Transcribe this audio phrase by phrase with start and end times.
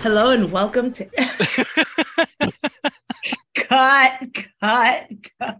[0.00, 1.04] Hello and welcome to
[3.56, 4.28] cut,
[4.60, 5.58] cut, cut.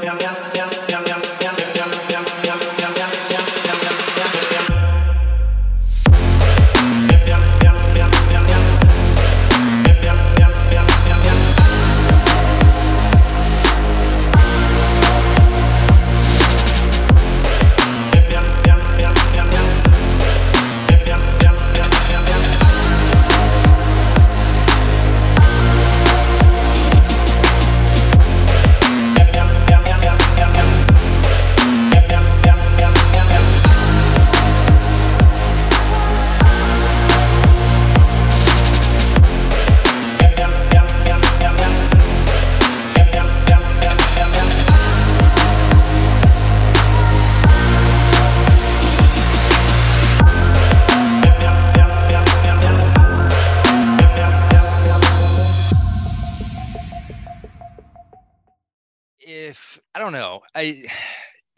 [60.61, 60.85] I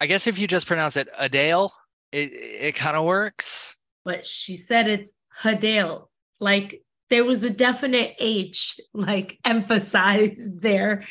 [0.00, 1.72] I guess if you just pronounce it Adele,
[2.10, 3.76] it it kind of works.
[4.04, 6.08] But she said it's Hadale.
[6.40, 11.06] Like there was a definite H like emphasized there.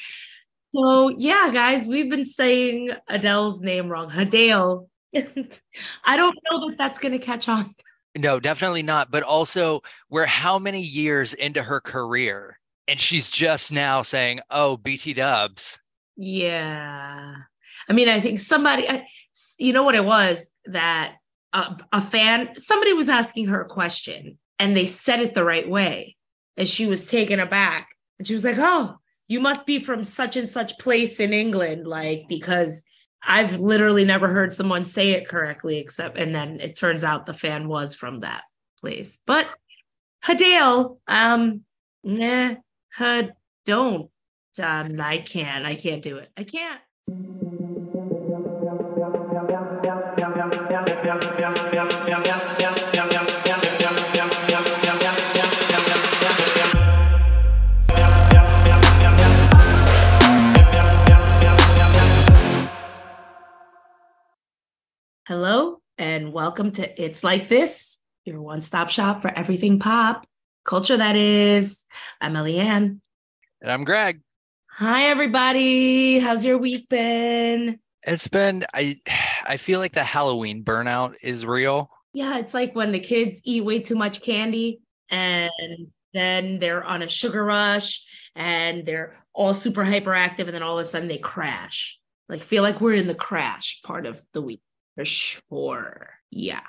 [0.74, 4.10] So yeah, guys, we've been saying Adele's name wrong.
[4.10, 4.88] Hadale.
[5.16, 7.76] I don't know that that's gonna catch on.
[8.18, 9.12] No, definitely not.
[9.12, 14.78] But also, we're how many years into her career, and she's just now saying, "Oh,
[14.78, 15.80] BT Dubs."
[16.16, 17.36] Yeah.
[17.90, 19.06] I mean, I think somebody, I,
[19.58, 21.16] you know what it was that
[21.52, 25.68] a, a fan, somebody was asking her a question and they said it the right
[25.68, 26.16] way.
[26.58, 27.90] And she was taken aback.
[28.20, 28.96] And she was like, Oh,
[29.28, 31.88] you must be from such and such place in England.
[31.88, 32.84] Like, because
[33.26, 37.34] I've literally never heard someone say it correctly, except, and then it turns out the
[37.34, 38.44] fan was from that
[38.82, 39.18] place.
[39.26, 39.48] But
[40.24, 41.62] Hadale, um,
[42.04, 42.56] nah,
[43.66, 44.10] don't
[44.62, 45.66] um, I can't.
[45.66, 46.30] I can't do it.
[46.38, 46.80] I can't.
[65.36, 70.28] Hello and welcome to It's Like This, your one stop shop for everything pop
[70.64, 71.86] culture that is.
[72.22, 73.00] I'm Eliann.
[73.60, 74.22] And I'm Greg.
[74.70, 76.20] Hi, everybody.
[76.20, 77.80] How's your week been?
[78.04, 79.02] It's been I
[79.44, 81.90] I feel like the Halloween burnout is real.
[82.14, 85.50] Yeah, it's like when the kids eat way too much candy and
[86.14, 88.06] then they're on a sugar rush
[88.36, 92.00] and they're all super hyperactive and then all of a sudden they crash.
[92.30, 94.62] Like feel like we're in the crash part of the week
[94.96, 96.10] for sure.
[96.30, 96.62] Yeah.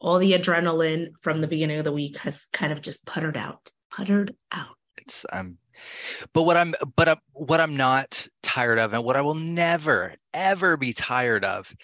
[0.00, 3.70] All the adrenaline from the beginning of the week has kind of just puttered out.
[3.90, 4.76] Puttered out.
[4.98, 5.58] It's I'm
[6.32, 10.14] but what I'm but I'm, what I'm not tired of and what I will never
[10.34, 11.74] ever be tired of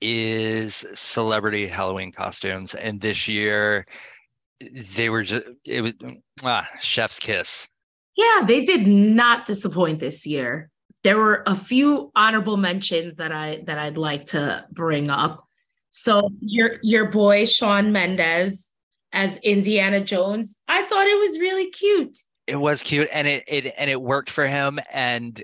[0.00, 2.74] is celebrity Halloween costumes.
[2.74, 3.86] And this year
[4.96, 5.94] they were just it was
[6.44, 7.68] ah, chef's kiss.
[8.16, 10.70] Yeah, they did not disappoint this year.
[11.08, 15.42] There were a few honorable mentions that I that I'd like to bring up.
[15.88, 18.70] So your your boy Shawn Mendes
[19.10, 23.72] as Indiana Jones, I thought it was really cute it was cute and it, it
[23.78, 25.42] and it worked for him and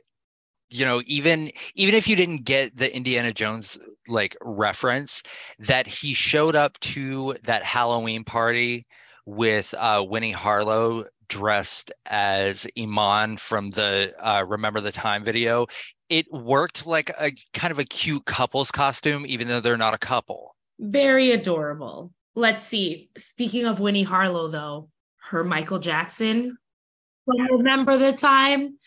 [0.70, 5.22] you know even even if you didn't get the indiana jones like reference
[5.58, 8.86] that he showed up to that halloween party
[9.26, 15.66] with uh winnie harlow dressed as iman from the uh remember the time video
[16.08, 19.98] it worked like a kind of a cute couple's costume even though they're not a
[19.98, 26.56] couple very adorable let's see speaking of winnie harlow though her michael jackson
[27.26, 28.78] remember the time?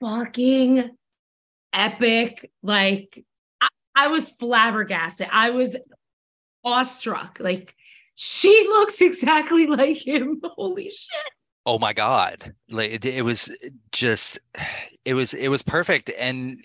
[0.00, 0.90] Fucking
[1.72, 2.50] epic.
[2.62, 3.24] Like,
[3.60, 5.28] I, I was flabbergasted.
[5.30, 5.76] I was
[6.64, 7.38] awestruck.
[7.40, 7.74] Like,
[8.20, 10.40] she looks exactly like him.
[10.56, 11.30] Holy shit.
[11.64, 12.52] Oh my God.
[12.68, 13.56] Like, it, it was
[13.92, 14.40] just,
[15.04, 16.10] it was, it was perfect.
[16.18, 16.58] And,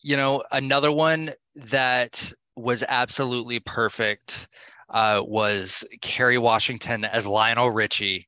[0.00, 4.48] you know, another one that was absolutely perfect
[4.88, 8.26] uh, was Kerry Washington as Lionel Richie.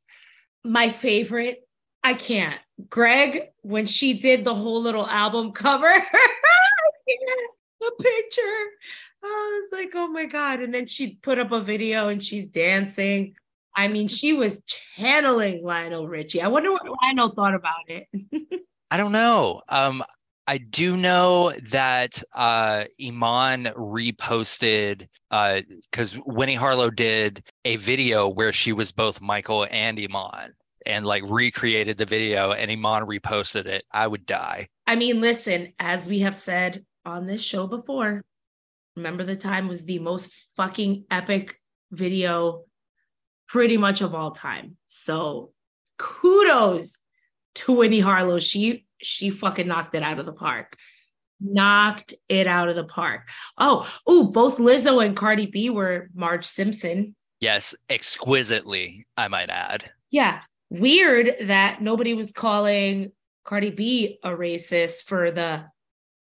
[0.63, 1.67] My favorite
[2.05, 2.61] I can't.
[2.91, 5.93] Greg, when she did the whole little album cover,
[7.81, 8.67] the picture,
[9.27, 10.61] I was like, oh my God.
[10.61, 13.35] And then she put up a video and she's dancing.
[13.75, 16.41] I mean, she was channeling Lionel Richie.
[16.41, 18.07] I wonder what Lionel thought about it.
[18.91, 19.63] I don't know.
[19.69, 20.03] Um,
[20.47, 28.53] I do know that uh, Iman reposted because uh, Winnie Harlow did a video where
[28.53, 30.55] she was both Michael and Iman
[30.87, 33.83] and like recreated the video and Iman reposted it.
[33.91, 34.69] I would die.
[34.87, 38.25] I mean, listen, as we have said on this show before,
[38.97, 41.61] remember the time was the most fucking epic
[41.91, 42.65] video
[43.47, 44.77] pretty much of all time.
[44.87, 45.53] So
[45.99, 46.99] kudos
[47.57, 48.39] to Winnie Harlow.
[48.39, 50.77] She she fucking knocked it out of the park.
[51.41, 53.29] Knocked it out of the park.
[53.59, 57.15] Oh, oh, both Lizzo and Cardi B were Marge Simpson.
[57.41, 59.91] Yes, exquisitely, I might add.
[60.11, 60.41] Yeah.
[60.71, 63.13] Weird that nobody was calling
[63.45, 65.67] Cardi B a racist for the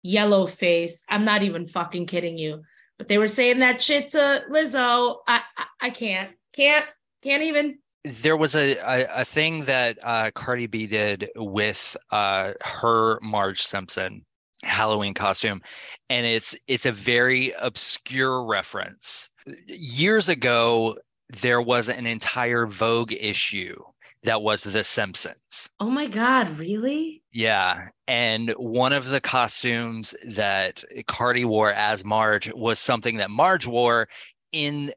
[0.03, 1.03] yellow face.
[1.09, 2.63] I'm not even fucking kidding you.
[2.99, 5.19] But they were saying that shit to Lizzo.
[5.27, 6.31] I I, I can't.
[6.55, 6.87] Can't
[7.23, 12.53] can't even there was a, a, a thing that uh, Cardi B did with uh,
[12.63, 14.25] her Marge Simpson
[14.63, 15.61] Halloween costume,
[16.09, 19.31] and it's it's a very obscure reference.
[19.67, 20.97] Years ago,
[21.43, 23.77] there was an entire Vogue issue
[24.27, 25.71] that was The Simpsons.
[25.81, 27.23] Oh my God, really?
[27.33, 27.89] Yeah.
[28.07, 34.09] And one of the costumes that Cardi wore as Marge was something that Marge wore
[34.53, 34.93] in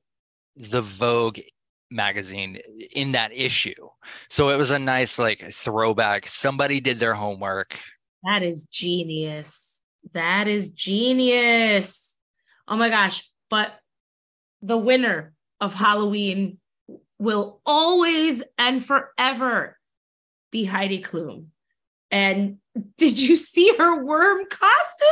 [0.55, 1.39] the Vogue
[1.91, 2.59] magazine
[2.91, 3.89] in that issue.
[4.29, 6.27] So it was a nice like throwback.
[6.27, 7.79] Somebody did their homework.
[8.23, 9.81] That is genius.
[10.13, 12.17] That is genius.
[12.67, 13.29] Oh my gosh.
[13.49, 13.73] But
[14.61, 16.57] the winner of Halloween
[17.19, 19.77] will always and forever
[20.51, 21.47] be Heidi Klum.
[22.11, 22.57] And
[22.97, 25.07] did you see her worm costume?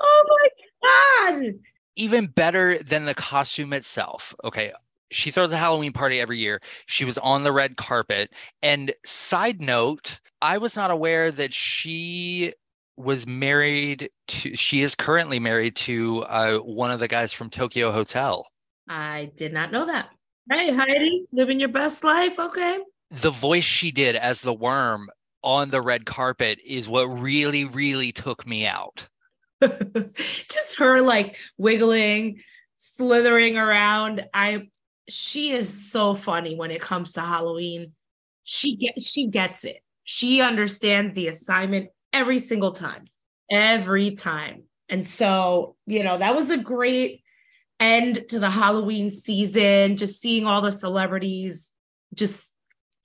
[0.00, 0.38] Oh
[0.82, 1.54] my God.
[1.96, 4.34] Even better than the costume itself.
[4.44, 4.72] Okay
[5.10, 6.60] she throws a Halloween party every year.
[6.86, 8.32] She was on the red carpet.
[8.62, 12.54] And side note, I was not aware that she
[12.96, 17.90] was married to she is currently married to uh, one of the guys from Tokio
[17.90, 18.46] Hotel.
[18.88, 20.10] I did not know that.
[20.50, 22.78] Hey Heidi, living your best life, okay?
[23.10, 25.08] The voice she did as the worm
[25.44, 29.08] on the red carpet is what really really took me out.
[29.62, 32.40] Just her like wiggling,
[32.74, 34.26] slithering around.
[34.34, 34.66] I
[35.08, 37.92] she is so funny when it comes to Halloween.
[38.42, 39.84] She gets she gets it.
[40.02, 43.04] She understands the assignment every single time.
[43.52, 44.64] Every time.
[44.88, 47.19] And so, you know, that was a great
[47.80, 51.72] end to the Halloween season, just seeing all the celebrities
[52.14, 52.54] just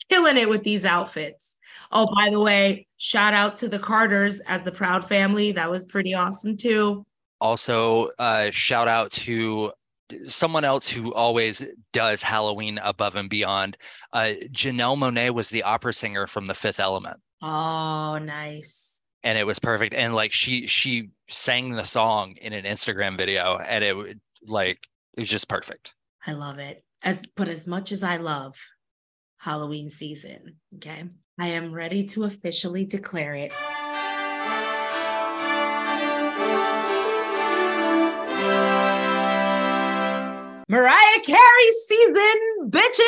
[0.10, 1.56] killing it with these outfits.
[1.92, 5.54] Oh, by the way, shout out to the Carters as the proud family.
[5.54, 7.06] That was pretty awesome too.
[7.40, 9.72] Also, uh, shout out to
[10.24, 13.78] someone else who always does Halloween above and beyond.
[14.14, 17.20] Uh, Janelle Monáe was the opera singer from The Fifth Element.
[17.42, 19.02] Oh, nice.
[19.24, 19.96] And it was perfect.
[19.96, 24.88] And like she she sang the song in an Instagram video, and it would like
[25.16, 25.94] it was just perfect.
[26.26, 26.84] I love it.
[27.02, 28.56] As but as much as I love
[29.38, 31.06] Halloween season, okay,
[31.40, 33.52] I am ready to officially declare it.
[40.68, 43.06] Mariah Carey season, bitches.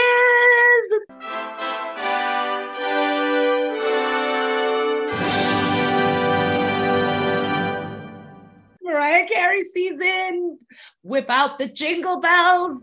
[8.83, 10.59] Mariah Carey season.
[11.07, 12.81] Whip out the jingle bells.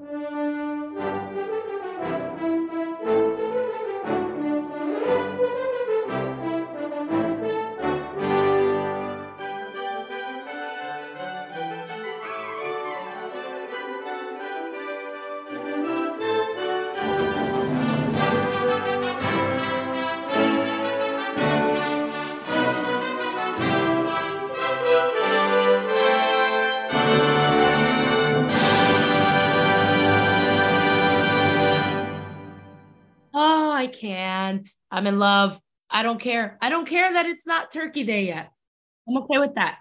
[34.95, 35.61] I'm in love.
[35.91, 36.57] I don't care.
[36.63, 38.53] I don't care that it's not Turkey Day yet.
[39.09, 39.79] I'm okay with that.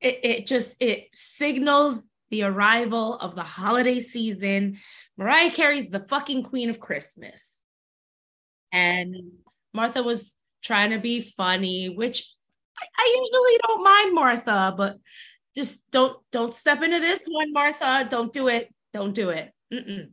[0.00, 4.78] It, it just it signals the arrival of the holiday season.
[5.18, 7.62] Mariah Carey's the fucking queen of Christmas.
[8.72, 9.14] And
[9.74, 12.26] Martha was trying to be funny, which
[12.80, 14.96] I, I usually don't mind Martha, but
[15.54, 18.06] just don't don't step into this one, Martha.
[18.08, 18.74] Don't do it.
[18.94, 19.52] Don't do it.
[19.70, 20.12] Mm-mm.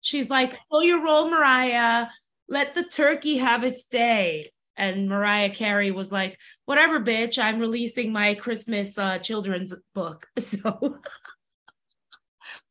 [0.00, 2.06] She's like, pull your role, Mariah
[2.52, 4.52] let the turkey have its day.
[4.76, 10.26] And Mariah Carey was like, whatever, bitch, I'm releasing my Christmas uh, children's book.
[10.38, 10.98] So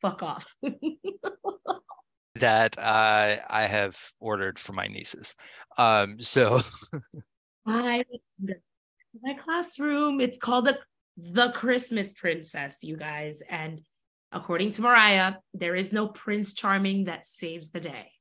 [0.01, 0.45] fuck off.
[2.35, 5.33] that uh, I have ordered for my nieces.
[5.77, 6.59] Um, so
[7.65, 8.03] I
[9.21, 10.21] my classroom.
[10.21, 10.77] It's called the
[11.17, 13.41] the Christmas Princess, you guys.
[13.49, 13.81] And
[14.31, 18.11] according to Mariah, there is no Prince Charming that saves the day.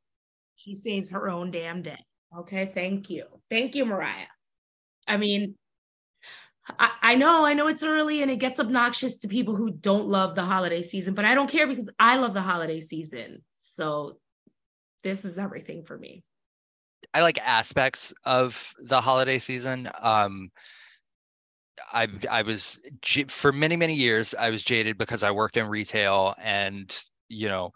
[0.63, 2.05] She saves her own damn day.
[2.37, 3.25] Okay, thank you.
[3.49, 4.27] Thank you, Mariah.
[5.09, 5.55] I mean,
[6.79, 10.09] I, I know, I know it's early and it gets obnoxious to people who don't
[10.09, 13.43] love the holiday season, but I don't care because I love the holiday season.
[13.61, 14.19] So
[15.03, 16.23] this is everything for me.
[17.15, 19.89] I like aspects of the holiday season.
[19.99, 20.51] Um,
[21.91, 22.79] I I was
[23.29, 26.95] for many many years I was jaded because I worked in retail and
[27.29, 27.73] you know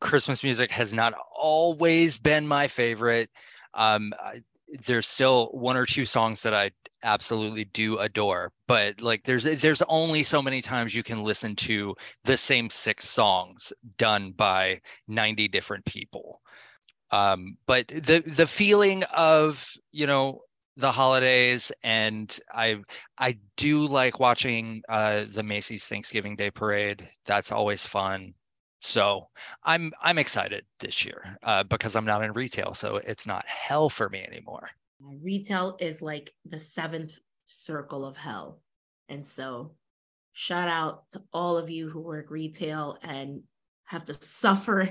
[0.00, 3.30] Christmas music has not always been my favorite.
[3.74, 4.42] Um, I,
[4.86, 6.70] there's still one or two songs that I
[7.02, 11.94] absolutely do adore, but like there's there's only so many times you can listen to
[12.24, 16.40] the same six songs done by 90 different people.
[17.10, 20.42] Um, but the the feeling of you know
[20.76, 22.80] the holidays and i
[23.18, 28.32] i do like watching uh the macy's thanksgiving day parade that's always fun
[28.80, 29.28] so
[29.62, 33.88] I'm I'm excited this year uh, because I'm not in retail, so it's not hell
[33.88, 34.68] for me anymore.
[35.00, 38.62] Retail is like the seventh circle of hell,
[39.08, 39.72] and so
[40.32, 43.42] shout out to all of you who work retail and
[43.84, 44.88] have to suffer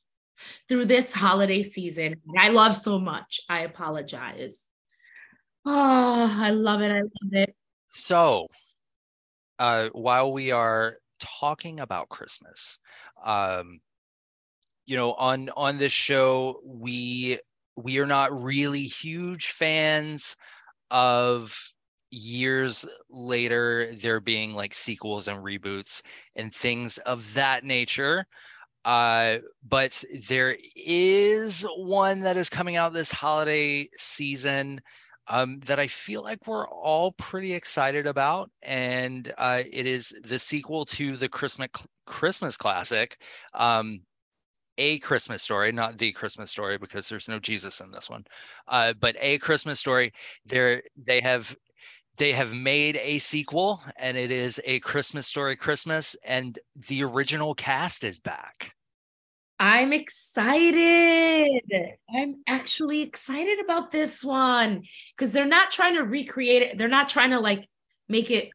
[0.68, 2.16] through this holiday season.
[2.38, 3.40] I love so much.
[3.48, 4.58] I apologize.
[5.64, 6.92] Oh, I love it.
[6.92, 7.54] I love it.
[7.94, 8.48] So,
[9.58, 12.78] uh, while we are talking about Christmas.
[13.24, 13.80] Um,
[14.86, 17.38] you know, on on this show, we
[17.76, 20.36] we are not really huge fans
[20.90, 21.56] of
[22.10, 26.02] years later there being like sequels and reboots
[26.36, 28.26] and things of that nature.
[28.84, 34.80] Uh, but there is one that is coming out this holiday season
[35.28, 40.38] um, that I feel like we're all pretty excited about, and uh, it is the
[40.38, 41.68] sequel to the Christmas
[42.06, 43.20] Christmas classic,
[43.54, 44.00] um,
[44.78, 48.24] a Christmas story, not the Christmas story because there's no Jesus in this one,
[48.68, 50.12] uh, but a Christmas story.
[50.46, 51.54] There they have
[52.16, 56.58] they have made a sequel, and it is a Christmas story Christmas, and
[56.88, 58.74] the original cast is back.
[59.58, 61.62] I'm excited.
[62.14, 64.84] I'm actually excited about this one
[65.16, 66.78] because they're not trying to recreate it.
[66.78, 67.68] They're not trying to like
[68.08, 68.50] make it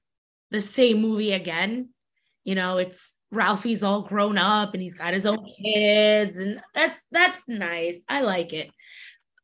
[0.52, 1.90] the same movie again.
[2.46, 7.04] You know, it's Ralphie's all grown up and he's got his own kids and that's
[7.12, 8.00] that's nice.
[8.08, 8.70] I like it.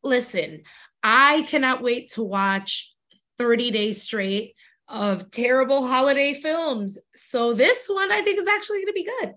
[0.01, 0.63] Listen,
[1.03, 2.93] I cannot wait to watch
[3.37, 4.55] 30 days straight
[4.87, 6.97] of terrible holiday films.
[7.15, 9.33] So this one I think is actually going to be good.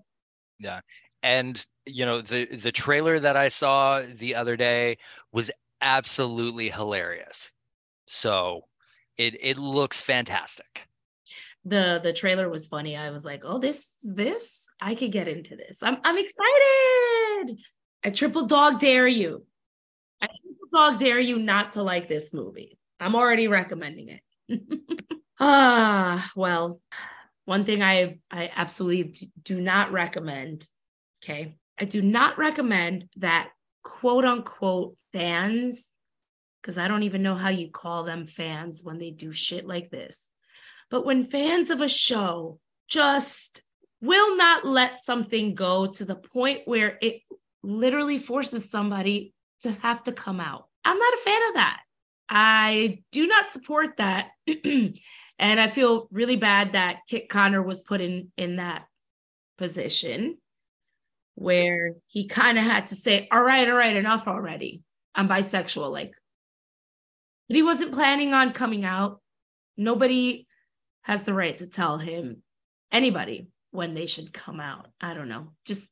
[0.59, 0.79] Yeah
[1.23, 4.97] and you know the the trailer that I saw the other day
[5.31, 7.51] was absolutely hilarious.
[8.07, 8.65] So
[9.17, 10.87] it it looks fantastic.
[11.65, 12.97] The the trailer was funny.
[12.97, 15.81] I was like, "Oh, this this I could get into this.
[15.81, 17.57] I'm I'm excited.
[18.03, 19.45] I triple dog dare you.
[20.21, 22.77] I triple dog dare you not to like this movie.
[22.99, 24.21] I'm already recommending it."
[25.39, 26.81] ah, well,
[27.45, 30.67] one thing I I absolutely do not recommend
[31.23, 31.55] Okay.
[31.83, 33.49] I do not recommend that
[33.83, 35.91] quote unquote fans,
[36.61, 39.89] because I don't even know how you call them fans when they do shit like
[39.89, 40.23] this.
[40.89, 43.63] But when fans of a show just
[43.99, 47.19] will not let something go to the point where it
[47.63, 50.69] literally forces somebody to have to come out.
[50.85, 51.81] I'm not a fan of that.
[52.29, 54.29] I do not support that.
[54.47, 54.93] and
[55.37, 58.85] I feel really bad that Kit Connor was put in in that
[59.57, 60.37] position
[61.35, 64.81] where he kind of had to say, All right, all right, enough already.
[65.15, 65.91] I'm bisexual.
[65.91, 66.13] Like,
[67.47, 69.21] but he wasn't planning on coming out.
[69.77, 70.47] Nobody
[71.01, 72.43] has the right to tell him,
[72.91, 74.87] anybody, when they should come out.
[75.01, 75.49] I don't know.
[75.65, 75.83] Just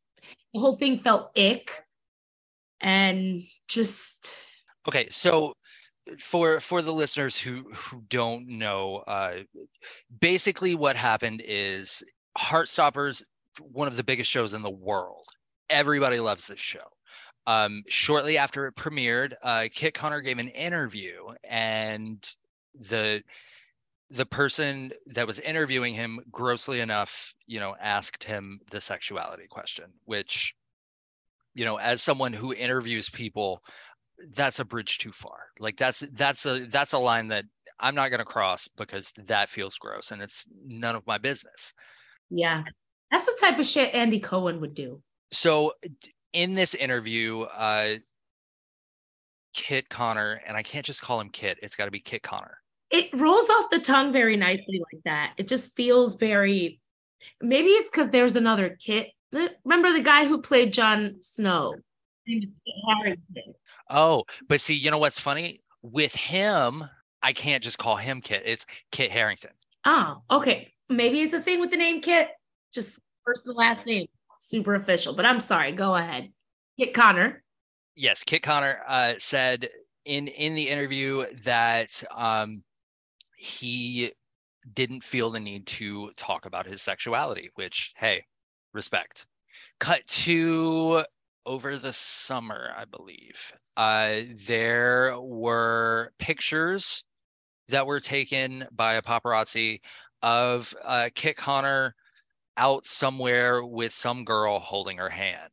[0.53, 1.83] the whole thing felt ick
[2.79, 4.43] and just.
[4.87, 5.07] Okay.
[5.09, 5.53] So,
[6.19, 9.35] for for the listeners who who don't know uh
[10.19, 12.03] basically what happened is
[12.37, 13.23] heartstoppers
[13.59, 15.25] one of the biggest shows in the world.
[15.69, 16.85] Everybody loves this show.
[17.47, 22.23] Um, shortly after it premiered, uh, Kit Connor gave an interview, and
[22.75, 23.23] the
[24.11, 29.85] the person that was interviewing him, grossly enough, you know, asked him the sexuality question,
[30.03, 30.53] which,
[31.55, 33.63] you know, as someone who interviews people,
[34.35, 35.47] that's a bridge too far.
[35.59, 37.45] Like that's that's a that's a line that
[37.79, 41.73] I'm not going to cross because that feels gross and it's none of my business.
[42.29, 42.63] Yeah.
[43.11, 45.01] That's the type of shit Andy Cohen would do.
[45.31, 45.73] So
[46.33, 47.95] in this interview, uh,
[49.53, 52.57] Kit Connor, and I can't just call him Kit, it's got to be Kit Connor.
[52.89, 55.33] it rolls off the tongue very nicely like that.
[55.37, 56.79] It just feels very
[57.41, 59.09] maybe it's because there's another Kit.
[59.63, 61.75] Remember the guy who played Jon Snow?
[63.89, 65.59] Oh, but see, you know what's funny?
[65.81, 66.83] With him,
[67.21, 68.43] I can't just call him Kit.
[68.45, 69.51] It's Kit Harington.
[69.85, 70.71] Oh, okay.
[70.89, 72.29] Maybe it's a thing with the name Kit.
[72.73, 74.07] Just first and last name.
[74.39, 75.13] Super official.
[75.13, 75.71] But I'm sorry.
[75.71, 76.31] Go ahead.
[76.79, 77.43] Kit Connor.
[77.95, 79.69] Yes, Kit Connor uh, said
[80.05, 82.63] in in the interview that um,
[83.35, 84.11] he
[84.73, 88.23] didn't feel the need to talk about his sexuality, which hey,
[88.73, 89.27] respect.
[89.79, 91.03] Cut to
[91.45, 93.53] over the summer, I believe.
[93.75, 97.03] Uh, there were pictures
[97.69, 99.81] that were taken by a paparazzi
[100.21, 101.95] of uh, Kit Connor
[102.57, 105.51] out somewhere with some girl holding her hand.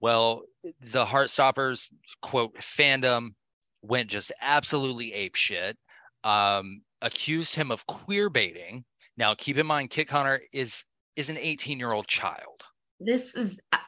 [0.00, 0.42] Well,
[0.80, 3.30] the Heartstoppers quote fandom
[3.82, 5.76] went just absolutely ape shit.
[6.24, 8.84] Um, accused him of queer baiting.
[9.16, 10.84] Now, keep in mind, Kit Connor is
[11.16, 12.64] is an 18 year old child.
[13.00, 13.78] This is uh,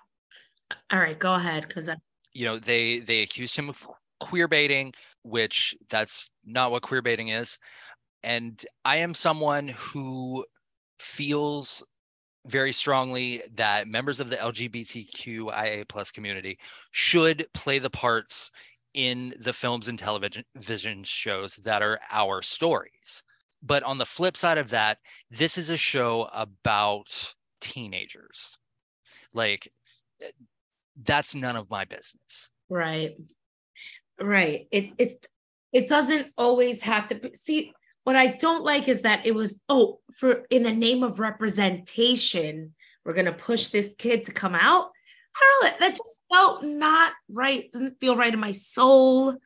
[0.90, 1.18] all right.
[1.18, 1.88] Go ahead, because
[2.32, 3.86] you know they they accused him of
[4.20, 7.58] queer baiting, which that's not what queer baiting is.
[8.22, 10.44] And I am someone who
[10.98, 11.84] feels
[12.46, 16.58] very strongly that members of the LGBTQIA plus community
[16.90, 18.50] should play the parts
[18.92, 23.22] in the films and television shows that are our stories.
[23.62, 24.98] But on the flip side of that,
[25.30, 28.56] this is a show about teenagers.
[29.32, 29.68] Like,
[30.22, 30.30] eh,
[31.02, 32.50] that's none of my business.
[32.68, 33.16] Right.
[34.20, 34.68] Right.
[34.70, 35.26] It it
[35.72, 37.72] it doesn't always have to be, see
[38.04, 42.74] what I don't like is that it was oh for in the name of representation
[43.04, 44.90] we're going to push this kid to come out
[45.36, 45.86] I don't know.
[45.86, 47.70] That just felt not right.
[47.72, 49.36] Doesn't feel right in my soul.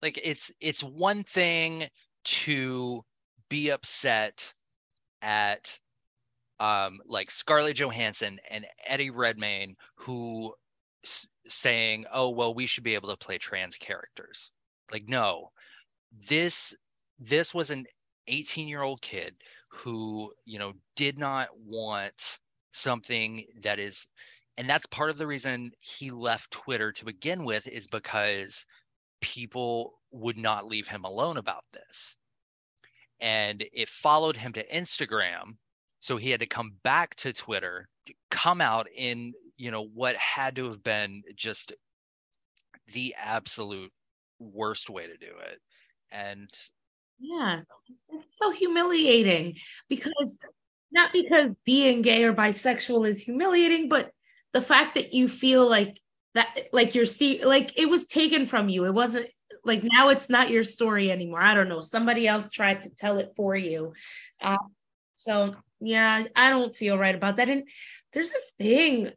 [0.00, 1.88] Like it's it's one thing
[2.24, 3.04] to
[3.50, 4.54] be upset
[5.22, 5.78] at
[6.60, 10.54] um like Scarlett Johansson and Eddie Redmayne who
[11.04, 14.50] s- saying, "Oh, well, we should be able to play trans characters."
[14.92, 15.50] Like no.
[16.12, 16.76] This
[17.18, 17.86] this was an
[18.28, 19.34] 18-year-old kid
[19.70, 22.38] who, you know, did not want
[22.72, 24.06] something that is
[24.56, 28.66] and that's part of the reason he left Twitter to begin with is because
[29.20, 32.16] people would not leave him alone about this.
[33.20, 35.56] And it followed him to Instagram.
[36.00, 37.88] So he had to come back to Twitter,
[38.30, 41.72] come out in, you know, what had to have been just
[42.92, 43.92] the absolute
[44.40, 45.60] worst way to do it.
[46.10, 46.50] And
[47.20, 47.60] yeah,
[48.10, 49.56] it's so humiliating
[49.88, 50.38] because
[50.92, 54.12] not because being gay or bisexual is humiliating, but
[54.52, 56.00] the fact that you feel like
[56.34, 58.84] that, like you're see, like it was taken from you.
[58.84, 59.28] It wasn't
[59.64, 61.42] like now it's not your story anymore.
[61.42, 61.80] I don't know.
[61.80, 63.92] Somebody else tried to tell it for you.
[64.40, 64.56] Uh,
[65.14, 67.50] so yeah, I don't feel right about that.
[67.50, 67.64] And
[68.12, 69.10] there's this thing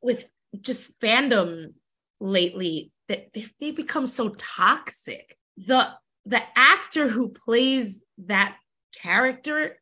[0.00, 0.26] with
[0.60, 1.74] just fandom
[2.20, 5.36] lately that they become so toxic.
[5.66, 5.90] The
[6.26, 8.56] the actor who plays that
[8.94, 9.76] character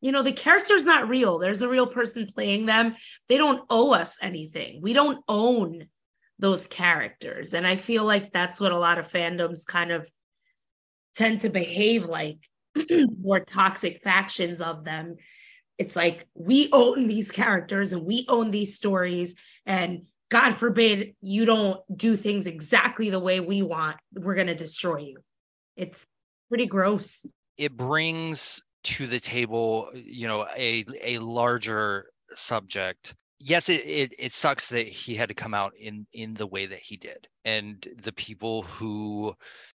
[0.00, 1.38] you know the character's not real.
[1.38, 2.96] There's a real person playing them.
[3.28, 4.80] They don't owe us anything.
[4.82, 5.86] We don't own
[6.38, 7.54] those characters.
[7.54, 10.08] And i feel like that's what a lot of fandoms kind of
[11.14, 12.38] tend to behave like
[13.22, 15.16] more toxic factions of them.
[15.78, 19.34] It's like we own these characters and we own these stories.
[19.66, 24.54] And god forbid you don't do things exactly the way we want we're going to
[24.54, 25.18] destroy you.
[25.76, 26.06] It's
[26.48, 27.24] pretty gross.
[27.56, 33.14] It brings to the table, you know, a a larger subject.
[33.38, 36.66] Yes, it, it it sucks that he had to come out in in the way
[36.66, 39.34] that he did, and the people who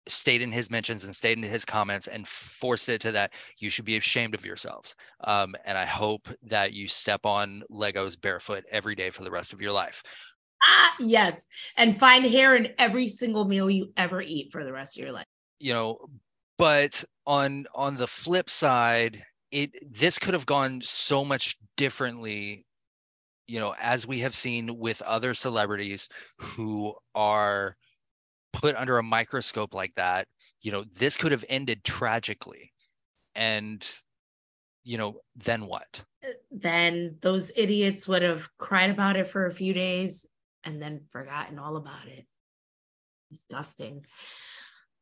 [0.06, 3.70] stayed in his mentions and stayed in his comments and forced it to that you
[3.70, 4.94] should be ashamed of yourselves.
[5.20, 9.54] Um, and i hope that you step on legos barefoot every day for the rest
[9.54, 10.02] of your life
[10.64, 11.46] ah yes.
[11.76, 15.12] And find hair in every single meal you ever eat for the rest of your
[15.12, 15.26] life.
[15.58, 15.98] You know
[16.56, 22.64] but on on the flip side it this could have gone so much differently
[23.48, 27.76] you know as we have seen with other celebrities who are
[28.54, 30.26] put under a microscope like that.
[30.62, 32.72] You know this could have ended tragically.
[33.34, 33.86] And
[34.84, 36.04] you know then what?
[36.24, 40.26] Uh, then those idiots would have cried about it for a few days
[40.64, 42.26] and then forgotten all about it
[43.30, 44.04] disgusting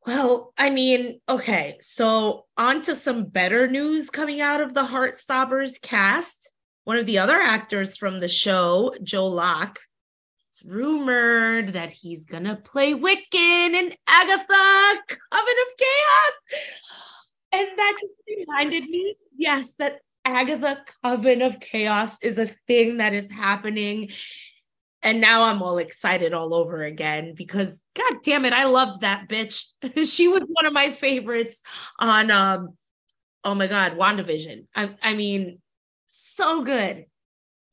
[0.04, 5.80] well, I mean, okay, so on to some better news coming out of the Heartstoppers
[5.80, 6.52] cast.
[6.84, 9.78] One of the other actors from the show, Joe Locke,
[10.48, 16.60] it's rumored that he's gonna play Wiccan and Agatha, Coven of Chaos.
[17.52, 23.14] And that just reminded me, yes, that Agatha Coven of Chaos is a thing that
[23.14, 24.10] is happening.
[25.02, 29.28] And now I'm all excited all over again because god damn it, I loved that
[29.28, 29.64] bitch.
[30.08, 31.60] she was one of my favorites
[31.98, 32.76] on um
[33.44, 34.66] oh my god, WandaVision.
[34.74, 35.60] I I mean,
[36.08, 37.06] so good.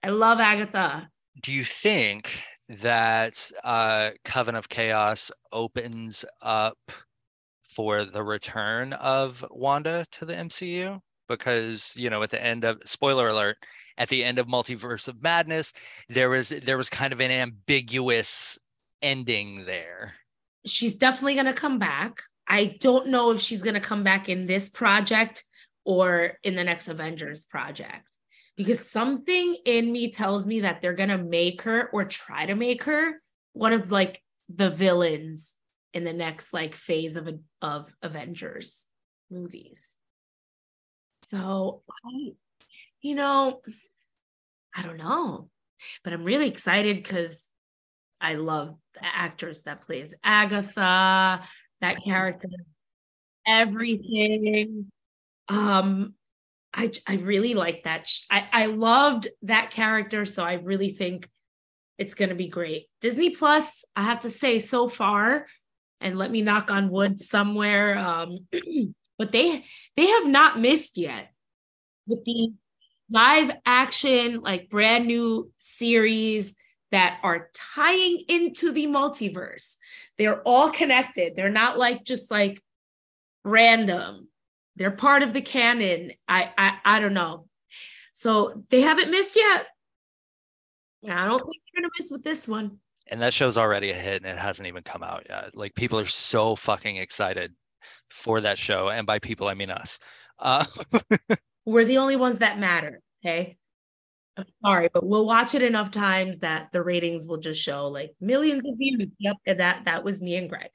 [0.04, 1.10] I love Agatha.
[1.42, 6.78] Do you think that uh Coven of Chaos opens up
[7.62, 11.00] for the return of Wanda to the MCU?
[11.30, 13.58] Because, you know, at the end of spoiler alert,
[13.98, 15.72] at the end of Multiverse of Madness,
[16.10, 18.60] there was there was kind of an ambiguous
[19.02, 20.16] ending there.
[20.66, 22.24] She's definitely going to come back.
[22.48, 25.44] I don't know if she's going to come back in this project
[25.86, 28.18] or in the next Avengers project
[28.58, 32.56] because something in me tells me that they're going to make her or try to
[32.56, 33.22] make her
[33.54, 34.22] one of like
[34.54, 35.56] the villains
[35.94, 37.30] in the next like phase of
[37.62, 38.86] of Avengers
[39.30, 39.96] movies.
[41.30, 42.32] So I,
[43.02, 43.62] you know,
[44.76, 45.50] I don't know,
[46.04, 47.50] but I'm really excited because
[48.20, 51.42] I love the actress that plays Agatha,
[51.82, 52.48] that character,
[53.46, 54.92] everything.
[55.48, 56.16] Um,
[56.74, 58.08] I I really like that.
[58.32, 61.30] I I loved that character, so I really think
[62.00, 62.88] it's going to be great.
[63.02, 65.46] Disney Plus, I have to say, so far,
[66.02, 67.98] and let me knock on wood somewhere.
[67.98, 68.48] Um,
[69.20, 71.32] but they they have not missed yet
[72.08, 72.54] with the
[73.12, 76.56] live action, like brand new series
[76.92, 79.76] that are tying into the multiverse.
[80.18, 81.34] They're all connected.
[81.36, 82.64] They're not like just like
[83.44, 84.30] random.
[84.78, 86.14] They're part of the canon.
[86.28, 87.46] I I, I don't know.
[88.14, 89.68] So they haven't missed yet.
[91.08, 92.80] I don't think they're gonna miss with this one
[93.12, 96.00] and that show's already a hit and it hasn't even come out yet like people
[96.00, 97.54] are so fucking excited
[98.10, 100.00] for that show and by people i mean us.
[100.38, 100.66] Uh,
[101.66, 103.58] we're the only ones that matter okay?
[104.38, 108.14] I'm sorry but we'll watch it enough times that the ratings will just show like
[108.22, 109.10] millions of views.
[109.20, 110.70] Yep and that that was me and greg.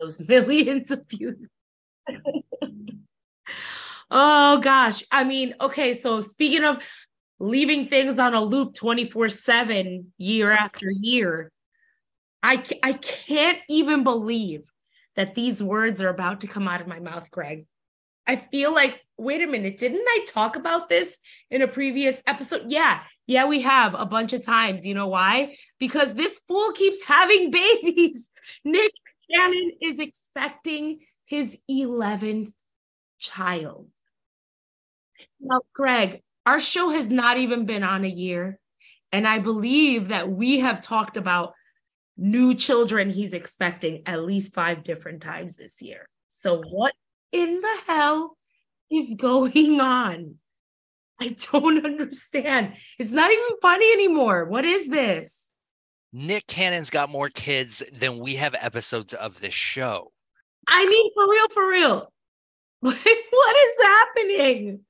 [0.00, 1.46] Those millions of views.
[4.14, 5.04] Oh gosh.
[5.10, 6.84] I mean okay so speaking of
[7.42, 11.50] leaving things on a loop 24 7 year after year.
[12.42, 14.62] I, I can't even believe
[15.16, 17.66] that these words are about to come out of my mouth, Greg.
[18.26, 21.18] I feel like, wait a minute, didn't I talk about this
[21.50, 22.70] in a previous episode?
[22.70, 24.86] Yeah, yeah, we have a bunch of times.
[24.86, 25.56] You know why?
[25.78, 27.50] Because this fool keeps having
[27.82, 28.28] babies.
[28.64, 28.92] Nick
[29.30, 32.52] Cannon is expecting his 11th
[33.18, 33.88] child.
[35.40, 38.58] Now, Greg, our show has not even been on a year.
[39.12, 41.52] And I believe that we have talked about
[42.16, 46.08] new children he's expecting at least five different times this year.
[46.28, 46.94] So, what
[47.32, 48.36] in the hell
[48.90, 50.36] is going on?
[51.20, 52.74] I don't understand.
[52.98, 54.44] It's not even funny anymore.
[54.44, 55.46] What is this?
[56.12, 60.12] Nick Cannon's got more kids than we have episodes of this show.
[60.68, 62.12] I mean, for real, for real.
[62.80, 64.80] what is happening?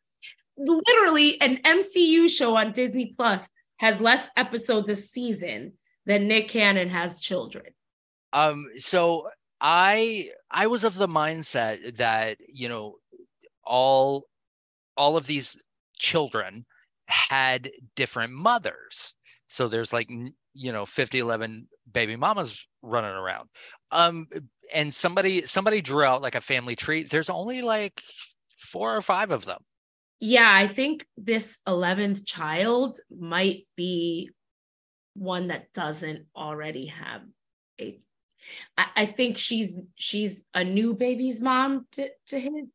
[0.56, 5.72] literally an MCU show on Disney Plus has less episodes a season
[6.06, 7.66] than Nick Cannon has children.
[8.32, 9.28] Um, so
[9.60, 12.96] I I was of the mindset that you know
[13.64, 14.24] all
[14.96, 15.56] all of these
[15.96, 16.64] children
[17.06, 19.14] had different mothers.
[19.48, 20.08] So there's like
[20.54, 23.48] you know 50 11 baby mamas running around.
[23.90, 24.26] Um
[24.74, 27.02] and somebody somebody drew out like a family tree.
[27.04, 28.00] There's only like
[28.58, 29.62] four or five of them
[30.24, 34.30] yeah, I think this 11th child might be
[35.14, 37.22] one that doesn't already have
[37.80, 38.00] a
[38.76, 42.72] I, think she's she's a new baby's mom to, to his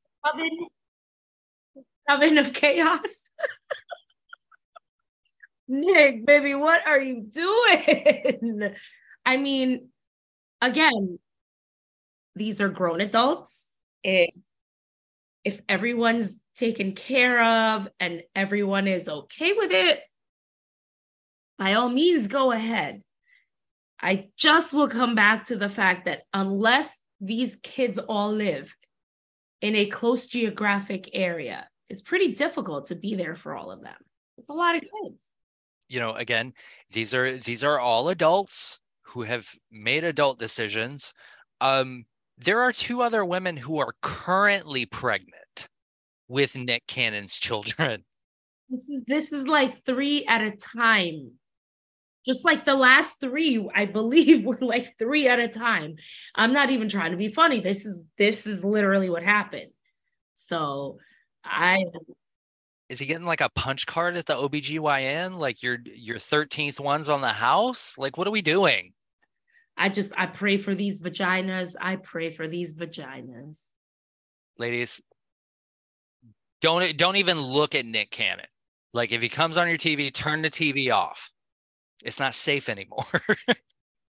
[2.09, 3.29] oven of chaos.
[5.67, 8.73] Nick, baby, what are you doing?
[9.25, 9.89] I mean,
[10.61, 11.19] again,
[12.35, 13.73] these are grown adults.
[14.03, 14.33] If
[15.43, 20.01] if everyone's taken care of and everyone is okay with it,
[21.57, 23.01] by all means, go ahead.
[23.99, 28.75] I just will come back to the fact that unless these kids all live
[29.61, 33.95] in a close geographic area, it's pretty difficult to be there for all of them.
[34.37, 35.31] It's a lot of kids.
[35.89, 36.53] You know, again,
[36.91, 41.13] these are these are all adults who have made adult decisions.
[41.61, 42.05] Um,
[42.37, 45.69] there are two other women who are currently pregnant
[46.27, 48.03] with Nick Cannon's children.
[48.69, 51.31] This is this is like three at a time.
[52.27, 55.95] Just like the last three, I believe were like three at a time.
[56.35, 57.61] I'm not even trying to be funny.
[57.61, 59.71] This is this is literally what happened.
[60.33, 60.99] So
[61.43, 61.85] I
[62.89, 65.37] is he getting like a punch card at the OBGYN?
[65.37, 67.97] Like your your 13th ones on the house?
[67.97, 68.93] Like what are we doing?
[69.77, 71.75] I just I pray for these vaginas.
[71.79, 73.61] I pray for these vaginas.
[74.57, 75.01] Ladies,
[76.61, 78.47] don't don't even look at Nick Cannon.
[78.93, 81.31] Like if he comes on your TV, turn the TV off.
[82.03, 83.05] It's not safe anymore.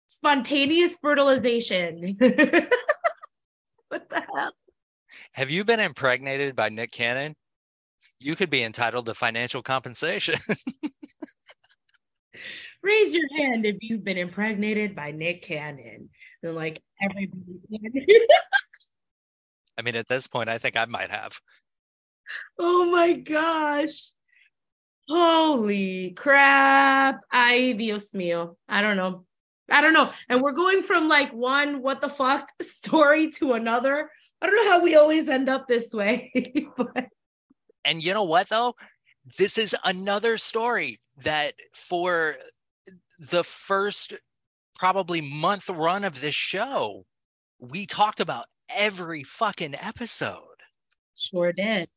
[0.08, 2.18] Spontaneous fertilization.
[3.88, 4.52] what the hell?
[5.34, 7.36] Have you been impregnated by Nick Cannon?
[8.20, 10.36] You could be entitled to financial compensation.
[12.84, 16.10] Raise your hand if you've been impregnated by Nick Cannon.
[16.42, 17.82] Then, like everybody can.
[19.78, 21.40] I mean, at this point, I think I might have.
[22.60, 24.12] Oh my gosh.
[25.12, 27.20] Holy crap.
[27.30, 28.56] Ay, Dios mío.
[28.70, 29.26] I don't know.
[29.70, 30.10] I don't know.
[30.30, 34.10] And we're going from like one what the fuck story to another.
[34.42, 36.32] I don't know how we always end up this way.
[36.78, 37.08] but...
[37.84, 38.76] And you know what, though?
[39.38, 42.38] This is another story that for
[43.20, 44.14] the first
[44.76, 47.06] probably month run of this show,
[47.60, 50.40] we talked about every fucking episode.
[51.18, 51.90] Sure did.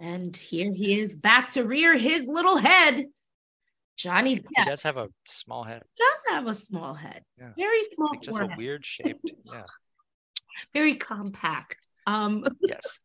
[0.00, 3.06] And here he is back to rear his little head.
[3.96, 4.48] Johnny Depp.
[4.56, 5.82] He does have a small head.
[5.96, 7.22] Does have a small head.
[7.38, 7.50] Yeah.
[7.56, 8.08] Very small.
[8.10, 9.30] Like just a weird shaped.
[9.44, 9.62] Yeah.
[10.72, 11.86] Very compact.
[12.06, 12.98] Um yes.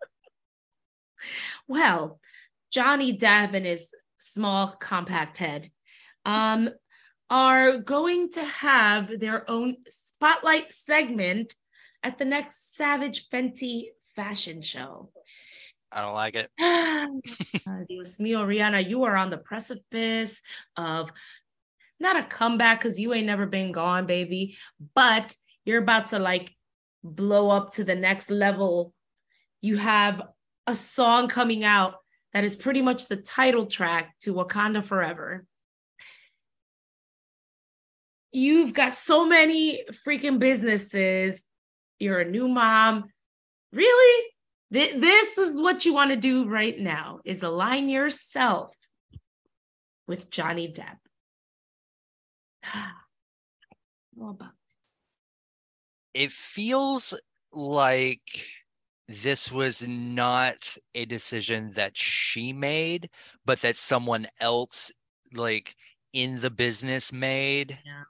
[1.68, 2.20] well,
[2.72, 5.70] Johnny Depp and his small compact head
[6.26, 6.70] um
[7.30, 11.56] are going to have their own spotlight segment
[12.02, 15.12] at the next Savage Fenty fashion show.
[15.92, 16.50] I don't like it.
[17.88, 20.42] Dios mío, Rihanna, you are on the precipice
[20.78, 21.12] of
[22.00, 24.58] not a comeback because you ain't never been gone, baby,
[24.96, 26.56] but you're about to like
[27.04, 28.94] blow up to the next level.
[29.62, 30.22] You have
[30.68, 31.96] a song coming out
[32.34, 35.46] that is pretty much the title track to Wakanda Forever.
[38.32, 41.44] You've got so many freaking businesses.
[41.98, 43.06] You're a new mom.
[43.74, 44.26] Really?
[44.72, 48.76] This is what you want to do right now is align yourself
[50.08, 50.98] with Johnny Depp.
[54.22, 54.92] about this?
[56.14, 57.14] It feels
[57.52, 58.30] like
[59.08, 63.10] this was not a decision that she made,
[63.46, 64.92] but that someone else
[65.34, 65.76] like
[66.14, 67.80] in the business made.
[67.86, 68.04] Yeah.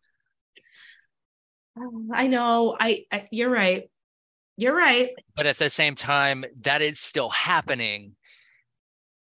[2.13, 2.75] I know.
[2.79, 3.89] I, I you're right.
[4.59, 5.11] You're right.
[5.37, 8.15] But at the same time, that is still happening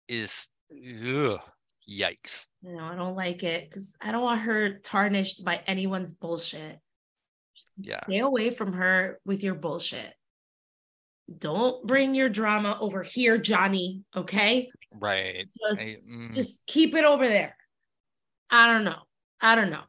[0.07, 1.39] is ugh,
[1.87, 2.47] yikes.
[2.63, 6.79] No, I don't like it because I don't want her tarnished by anyone's bullshit.
[7.55, 7.99] Just yeah.
[8.05, 10.11] Stay away from her with your bullshit.
[11.37, 14.01] Don't bring your drama over here, Johnny.
[14.15, 14.69] Okay.
[14.95, 15.45] Right.
[15.69, 16.33] Just, I, mm.
[16.33, 17.55] just keep it over there.
[18.49, 19.03] I don't know.
[19.39, 19.83] I don't know.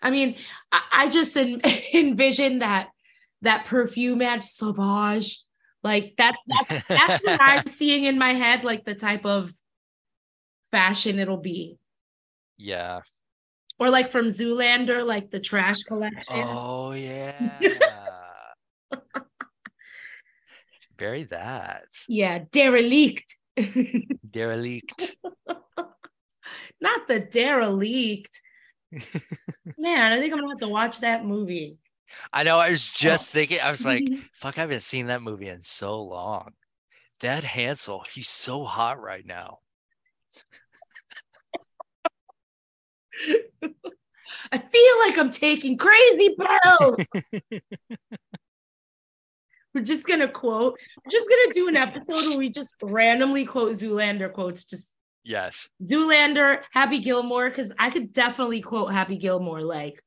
[0.00, 0.36] I mean,
[0.72, 1.60] I, I just en-
[1.92, 2.88] envision that
[3.42, 5.42] that perfume ad sauvage.
[5.82, 9.52] Like that that's, that's what i'm seeing in my head like the type of
[10.72, 11.78] fashion it'll be.
[12.56, 13.02] Yeah.
[13.78, 16.24] Or like from zoolander like the trash collection.
[16.28, 17.34] Oh yeah.
[20.98, 21.84] Very that.
[22.08, 23.36] Yeah derelict.
[24.28, 25.16] Derelict.
[26.80, 28.40] Not the derelict.
[29.78, 31.76] Man i think i'm gonna have to watch that movie
[32.32, 32.58] I know.
[32.58, 32.98] I was oh.
[32.98, 33.38] just oh.
[33.38, 33.60] thinking.
[33.60, 34.58] I was like, "Fuck!
[34.58, 36.52] I haven't seen that movie in so long."
[37.20, 39.58] That Hansel, he's so hot right now.
[44.52, 46.96] I feel like I'm taking crazy pills.
[49.74, 50.78] we're just gonna quote.
[51.04, 54.64] We're just gonna do an episode where we just randomly quote Zoolander quotes.
[54.64, 54.92] Just
[55.24, 60.02] yes, Zoolander, Happy Gilmore, because I could definitely quote Happy Gilmore like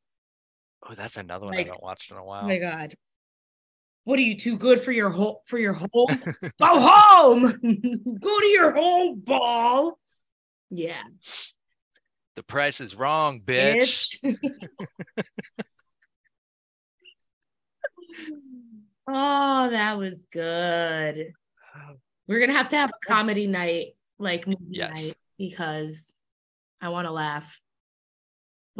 [0.87, 2.45] Oh, that's another one like, I haven't watched in a oh while.
[2.45, 2.95] Oh my god.
[4.05, 5.87] What are you too good for your home for your home?
[6.59, 7.41] Go home.
[8.21, 9.99] Go to your home, ball.
[10.69, 11.03] Yeah.
[12.35, 14.17] The price is wrong, bitch.
[14.23, 14.37] bitch.
[19.07, 21.33] oh, that was good.
[22.27, 24.93] We're gonna have to have a comedy night, like movie yes.
[24.93, 26.13] night, because
[26.81, 27.59] I want to laugh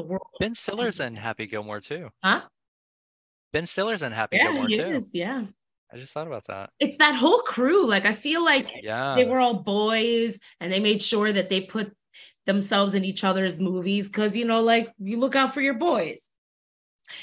[0.02, 0.28] the world.
[0.40, 2.10] Ben Stiller's um, in Happy Gilmore too.
[2.24, 2.42] Huh?
[3.52, 4.96] Ben Stiller's in Happy yeah, Gilmore too.
[4.96, 5.46] Is, yeah.
[5.92, 6.70] I just thought about that.
[6.80, 7.86] It's that whole crew.
[7.88, 9.16] Like I feel like yeah.
[9.16, 11.96] they were all boys and they made sure that they put
[12.46, 16.30] themselves in each other's movies because you know, like you look out for your boys.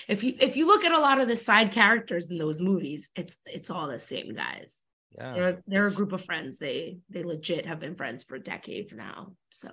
[0.08, 3.08] If you if you look at a lot of the side characters in those movies,
[3.14, 4.80] it's it's all the same guys.
[5.16, 5.32] Yeah.
[5.32, 6.58] They're they're a group of friends.
[6.58, 9.32] They they legit have been friends for decades now.
[9.50, 9.70] So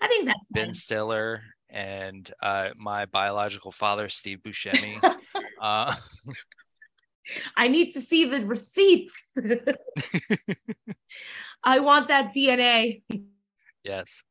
[0.00, 0.82] I think that's Ben nice.
[0.82, 5.00] Stiller and uh, my biological father, Steve Buscemi.
[5.60, 5.94] uh,
[7.56, 9.20] I need to see the receipts.
[11.64, 13.02] I want that DNA.
[13.84, 14.22] yes.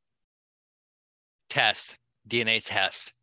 [1.49, 3.13] Test DNA test.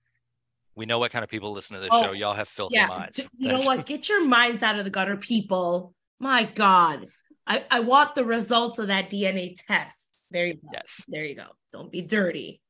[0.74, 2.12] We know what kind of people listen to this Oh, show.
[2.12, 2.86] Y'all have filthy Yeah.
[2.86, 3.28] minds.
[3.36, 3.84] You know what?
[3.86, 5.94] Get your minds out of the gutter, people.
[6.18, 7.08] My God.
[7.46, 10.08] I, I want the results of that DNA test.
[10.30, 10.68] There you go.
[10.72, 11.04] Yes.
[11.08, 11.48] There you go.
[11.72, 12.61] Don't be dirty.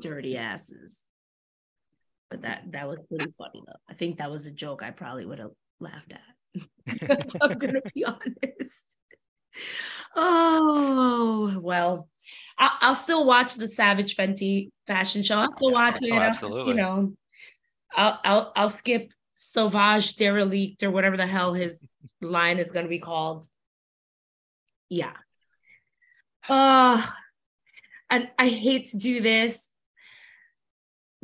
[0.00, 1.00] Dirty asses.
[2.30, 3.72] But that that was pretty funny though.
[3.88, 7.20] I think that was a joke I probably would have laughed at.
[7.42, 8.96] I'm gonna be honest.
[10.14, 12.08] Oh well,
[12.58, 15.38] I'll, I'll still watch the Savage Fenty fashion show.
[15.38, 16.12] I'll still watch it.
[16.12, 16.72] Oh, I'll- absolutely.
[16.72, 17.12] You know,
[17.94, 21.78] I'll I'll I'll skip Sauvage Derelict or whatever the hell his
[22.20, 23.46] line is gonna be called.
[24.88, 25.12] Yeah.
[26.48, 27.04] Uh
[28.10, 29.68] and I hate to do this,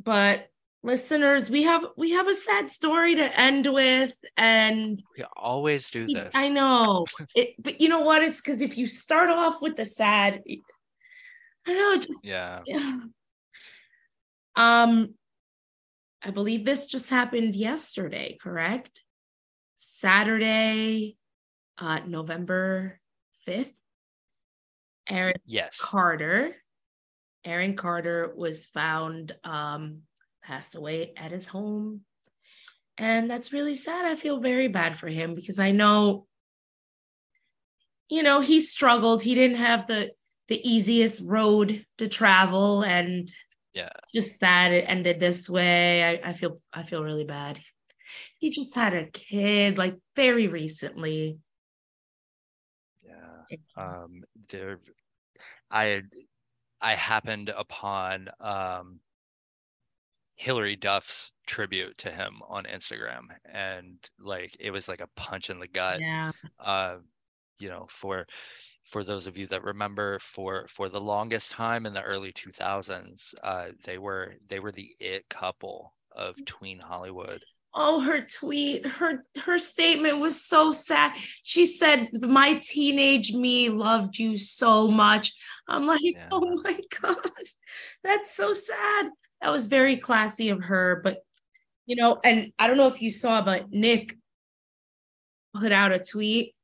[0.02, 0.48] but
[0.82, 6.06] listeners, we have we have a sad story to end with, and We always do
[6.06, 6.32] this.
[6.34, 8.22] I know it, but you know what?
[8.22, 12.60] It's because if you start off with the sad, I don't know, just Yeah.
[12.66, 12.98] yeah.
[14.56, 15.14] Um,
[16.22, 19.02] I believe this just happened yesterday, correct?
[19.76, 21.16] Saturday,
[21.76, 23.00] uh, November
[23.46, 23.72] 5th.
[25.08, 25.78] Aaron Yes.
[25.80, 26.54] Carter.
[27.44, 30.02] Aaron Carter was found um
[30.42, 32.02] passed away at his home.
[32.98, 34.04] And that's really sad.
[34.04, 36.26] I feel very bad for him because I know
[38.08, 39.22] you know, he struggled.
[39.22, 40.10] He didn't have the
[40.48, 43.32] the easiest road to travel and
[43.72, 43.88] Yeah.
[44.14, 46.04] just sad it ended this way.
[46.22, 47.60] I, I feel I feel really bad.
[48.38, 51.38] He just had a kid like very recently.
[53.02, 53.56] Yeah.
[53.76, 54.78] um there
[55.70, 56.02] i
[56.84, 59.00] i happened upon um
[60.36, 65.60] hilary duff's tribute to him on instagram and like it was like a punch in
[65.60, 66.32] the gut Yeah.
[66.60, 66.96] uh
[67.58, 68.26] you know for
[68.84, 73.34] for those of you that remember for for the longest time in the early 2000s
[73.44, 79.22] uh they were they were the it couple of tween hollywood Oh, her tweet, her
[79.44, 81.12] her statement was so sad.
[81.42, 85.32] She said, "My teenage me loved you so much."
[85.68, 86.28] I'm like, Yeah.
[86.30, 87.16] "Oh my god,
[88.02, 89.10] that's so sad."
[89.40, 91.18] That was very classy of her, but
[91.86, 94.16] you know, and I don't know if you saw, but Nick
[95.54, 96.54] put out a tweet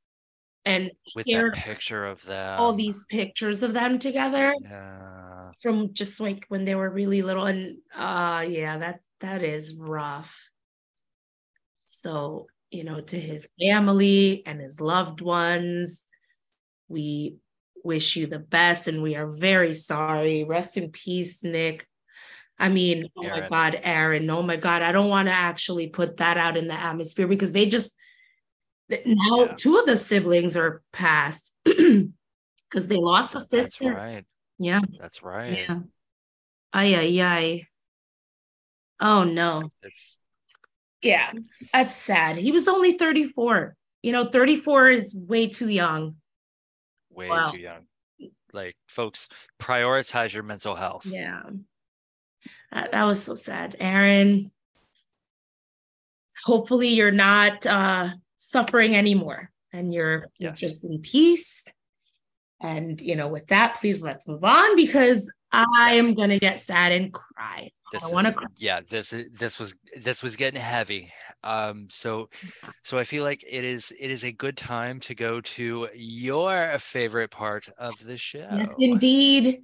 [0.65, 5.21] and with that picture of them all these pictures of them together yeah
[5.63, 10.49] from just like when they were really little, and uh, yeah, that that is rough.
[12.01, 16.03] So, you know, to his family and his loved ones,
[16.89, 17.37] we
[17.85, 20.45] wish you the best and we are very sorry.
[20.45, 21.87] Rest in peace, Nick.
[22.59, 24.29] I mean, oh my God, Aaron.
[24.31, 24.83] Oh my God.
[24.83, 27.95] I don't want to actually put that out in the atmosphere because they just
[28.89, 29.55] now Yeah.
[29.57, 33.95] two of the siblings are passed because they lost a that's sister.
[33.95, 34.25] right
[34.59, 34.81] Yeah.
[34.99, 35.81] that's right Yeah.
[36.73, 37.67] Ay, ay, ay.
[39.01, 39.71] Oh no.
[39.83, 40.17] it's
[41.03, 41.33] Yeah,
[41.73, 42.37] that's sad.
[42.37, 43.75] He was only 34.
[44.03, 46.17] You know, 34 is way too young.
[47.11, 47.51] way Wow.
[47.51, 47.87] too young.
[48.53, 49.29] Like, folks,
[49.61, 51.07] prioritize your mental health.
[51.07, 51.43] Yeah.
[52.73, 53.77] That, that was so sad.
[53.79, 54.51] Aaron,
[56.45, 58.09] hopefully you're not uh
[58.39, 60.61] suffering anymore and you're, you're Yes.
[60.61, 61.67] just in peace.
[62.61, 66.07] And you know, with that, please let's move on because I Yes.
[66.07, 67.71] am gonna get sad and cry.
[67.93, 71.11] This I wanna is- yeah, this this was this was getting heavy.
[71.43, 72.29] Um, so
[72.83, 76.79] so I feel like it is it is a good time to go to your
[76.79, 78.47] favorite part of the show.
[78.53, 79.63] Yes, indeed.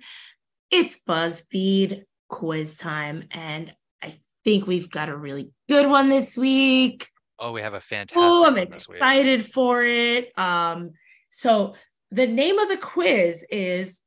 [0.70, 7.08] It's BuzzFeed quiz time, and I think we've got a really good one this week.
[7.38, 8.96] Oh, we have a fantastic Oh, I'm one this week.
[8.96, 10.36] excited for it.
[10.38, 10.92] Um,
[11.28, 11.74] so
[12.10, 14.00] the name of the quiz is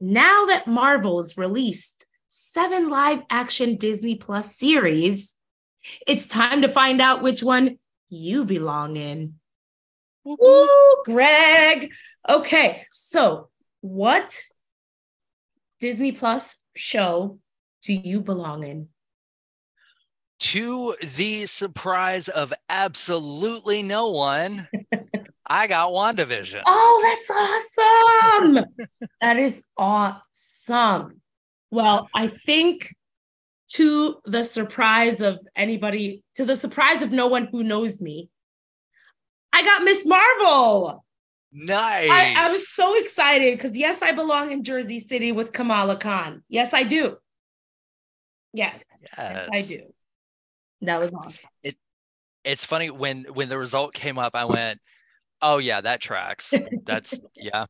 [0.00, 2.04] now that Marvel's released
[2.34, 5.36] seven live action Disney Plus series,
[6.04, 7.78] it's time to find out which one
[8.08, 9.34] you belong in.
[10.26, 10.34] Mm-hmm.
[10.40, 11.92] Woo, Greg.
[12.28, 13.50] Okay, so
[13.82, 14.42] what
[15.78, 17.38] Disney Plus show
[17.84, 18.88] do you belong in?
[20.40, 24.66] To the surprise of absolutely no one,
[25.46, 26.62] I got WandaVision.
[26.66, 28.64] Oh, that's awesome.
[29.20, 31.20] that is awesome.
[31.74, 32.94] Well, I think
[33.70, 38.28] to the surprise of anybody, to the surprise of no one who knows me,
[39.52, 40.06] I got Ms.
[40.06, 41.04] Marvel.
[41.52, 42.08] Nice.
[42.08, 46.44] I, I was so excited because yes, I belong in Jersey City with Kamala Khan.
[46.48, 47.16] Yes, I do.
[48.52, 48.84] Yes,
[49.18, 49.48] yes.
[49.52, 49.80] I do.
[50.82, 51.50] That was awesome.
[51.64, 51.76] It
[52.44, 54.80] it's funny when when the result came up, I went,
[55.42, 56.54] "Oh yeah, that tracks.
[56.84, 57.66] That's yeah."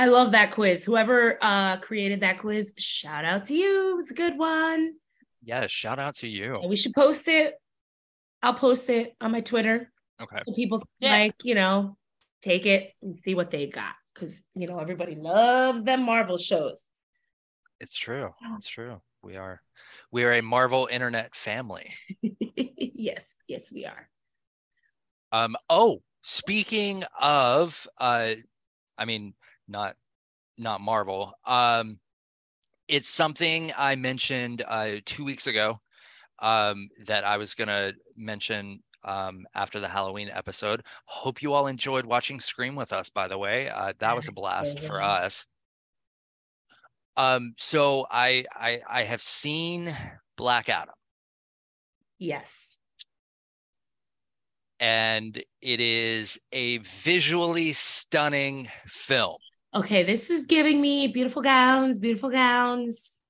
[0.00, 0.82] I love that quiz.
[0.82, 3.90] Whoever uh created that quiz, shout out to you.
[3.90, 4.94] It was a good one.
[5.42, 6.58] Yeah, shout out to you.
[6.66, 7.52] we should post it.
[8.42, 9.92] I'll post it on my Twitter.
[10.18, 10.38] Okay.
[10.46, 11.18] So people yeah.
[11.18, 11.98] like, you know,
[12.40, 13.92] take it and see what they got.
[14.14, 16.82] Cause you know, everybody loves them Marvel shows.
[17.78, 18.30] It's true.
[18.56, 19.02] It's true.
[19.22, 19.60] We are
[20.10, 21.92] we are a Marvel internet family.
[22.56, 24.08] yes, yes, we are.
[25.30, 28.32] Um, oh, speaking of uh
[28.96, 29.34] I mean
[29.70, 29.96] not
[30.58, 31.32] not Marvel.
[31.46, 31.98] Um,
[32.88, 35.80] it's something I mentioned uh, two weeks ago
[36.40, 40.82] um, that I was gonna mention um, after the Halloween episode.
[41.06, 43.08] Hope you all enjoyed watching Scream with us.
[43.08, 45.46] By the way, uh, that was a blast for us.
[47.16, 49.94] Um, so I, I I have seen
[50.36, 50.94] Black Adam.
[52.18, 52.76] Yes.
[54.78, 59.36] And it is a visually stunning film
[59.74, 63.20] okay, this is giving me beautiful gowns, beautiful gowns.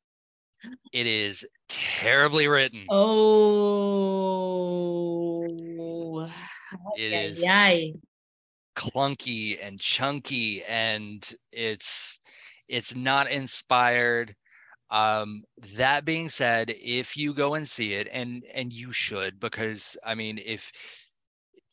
[0.93, 2.84] It is terribly written.
[2.91, 3.86] Oh,
[6.97, 7.95] it is yay.
[8.76, 12.20] clunky and chunky, and it's
[12.68, 14.34] it's not inspired.
[14.91, 15.45] Um,
[15.76, 20.14] that being said, if you go and see it, and and you should, because I
[20.14, 20.70] mean, if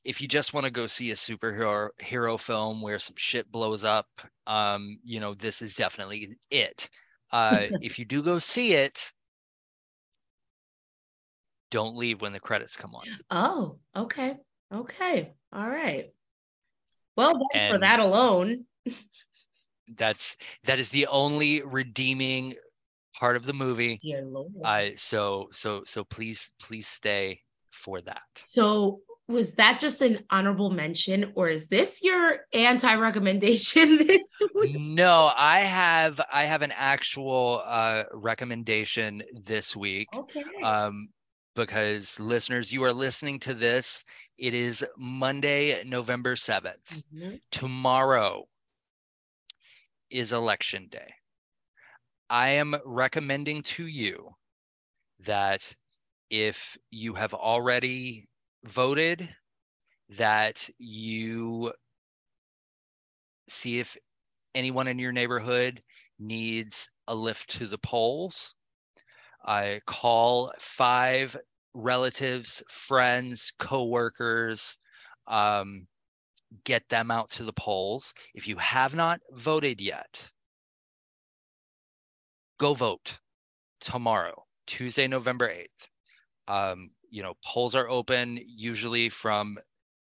[0.05, 3.83] if you just want to go see a superhero hero film where some shit blows
[3.83, 4.07] up,
[4.47, 6.89] um, you know, this is definitely it.
[7.31, 9.11] Uh, if you do go see it,
[11.69, 13.05] don't leave when the credits come on.
[13.29, 14.37] Oh, okay.
[14.73, 15.33] Okay.
[15.53, 16.11] All right.
[17.15, 17.39] Well,
[17.69, 18.65] for that alone.
[19.95, 22.53] that's that is the only redeeming
[23.19, 23.99] part of the movie.
[24.01, 24.51] Dear Lord.
[24.63, 27.41] Uh, so so so please please stay
[27.71, 28.21] for that.
[28.35, 34.21] So was that just an honorable mention or is this your anti-recommendation this
[34.55, 34.75] week?
[34.79, 40.43] no i have i have an actual uh, recommendation this week okay.
[40.63, 41.09] um,
[41.55, 44.03] because listeners you are listening to this
[44.37, 47.35] it is monday november 7th mm-hmm.
[47.51, 48.43] tomorrow
[50.09, 51.13] is election day
[52.29, 54.29] i am recommending to you
[55.19, 55.75] that
[56.29, 58.26] if you have already
[58.65, 59.29] voted
[60.09, 61.71] that you
[63.49, 63.97] see if
[64.55, 65.81] anyone in your neighborhood
[66.19, 68.55] needs a lift to the polls.
[69.45, 71.35] I call five
[71.73, 74.77] relatives, friends, coworkers,
[75.27, 75.87] um,
[76.63, 78.13] get them out to the polls.
[78.33, 80.31] If you have not voted yet,
[82.57, 83.19] go vote
[83.79, 85.89] tomorrow, Tuesday, November 8th.
[86.47, 89.57] Um, you know, polls are open usually from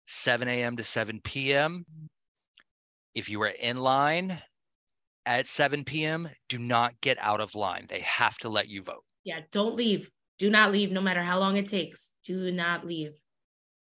[0.06, 0.76] 7 a.m.
[0.76, 1.84] to 7 p.m.
[3.14, 4.40] If you are in line
[5.24, 7.86] at 7 p.m., do not get out of line.
[7.88, 9.04] They have to let you vote.
[9.24, 10.10] Yeah, don't leave.
[10.38, 12.12] Do not leave, no matter how long it takes.
[12.24, 13.12] Do not leave.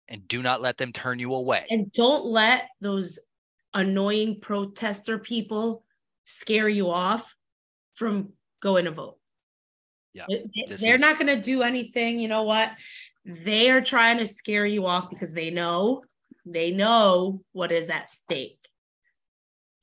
[0.09, 1.66] And do not let them turn you away.
[1.68, 3.18] And don't let those
[3.74, 5.84] annoying protester people
[6.24, 7.34] scare you off
[7.94, 9.18] from going to vote.
[10.29, 10.39] Yeah.
[10.77, 11.01] They're is...
[11.01, 12.19] not going to do anything.
[12.19, 12.71] You know what?
[13.25, 16.03] They are trying to scare you off because they know,
[16.47, 18.59] they know what is at stake.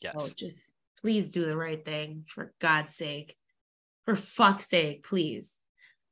[0.02, 0.14] Yes.
[0.18, 3.36] So just please do the right thing for God's sake.
[4.06, 5.60] For fuck's sake, please